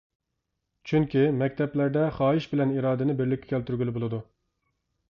[0.91, 4.27] چۈنكى مەكتەپلەردە خاھىش بىلەن ئىرادىنى بىرلىككە كەلتۈرگىلى بولىدۇ.